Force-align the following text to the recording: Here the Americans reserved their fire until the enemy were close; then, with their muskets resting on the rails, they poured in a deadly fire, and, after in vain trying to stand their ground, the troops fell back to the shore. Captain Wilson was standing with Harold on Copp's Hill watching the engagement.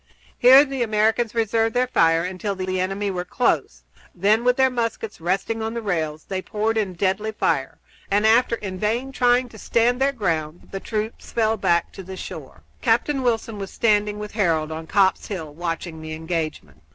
Here 0.35 0.65
the 0.65 0.81
Americans 0.81 1.35
reserved 1.35 1.75
their 1.75 1.85
fire 1.85 2.23
until 2.23 2.55
the 2.55 2.79
enemy 2.81 3.11
were 3.11 3.23
close; 3.23 3.83
then, 4.15 4.43
with 4.43 4.57
their 4.57 4.71
muskets 4.71 5.21
resting 5.21 5.61
on 5.61 5.75
the 5.75 5.81
rails, 5.83 6.23
they 6.23 6.41
poured 6.41 6.75
in 6.75 6.89
a 6.89 6.93
deadly 6.95 7.31
fire, 7.31 7.77
and, 8.09 8.25
after 8.25 8.55
in 8.55 8.79
vain 8.79 9.11
trying 9.11 9.47
to 9.49 9.59
stand 9.59 10.01
their 10.01 10.11
ground, 10.11 10.69
the 10.71 10.79
troops 10.79 11.31
fell 11.31 11.55
back 11.55 11.91
to 11.91 12.01
the 12.01 12.17
shore. 12.17 12.63
Captain 12.81 13.21
Wilson 13.21 13.59
was 13.59 13.69
standing 13.69 14.17
with 14.17 14.31
Harold 14.31 14.71
on 14.71 14.87
Copp's 14.87 15.27
Hill 15.27 15.53
watching 15.53 16.01
the 16.01 16.13
engagement. 16.13 16.81